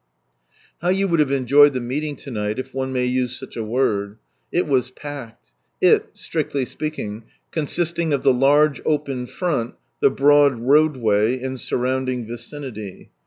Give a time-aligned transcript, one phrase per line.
[0.81, 3.63] How you would have enjoyed the meeting to night, if one may use such a
[3.63, 4.17] word.
[4.51, 10.55] It was packed j" it," sirictly speaking, consisting of the large open front, the broad
[10.59, 13.11] roadway, and surrounding vicinity.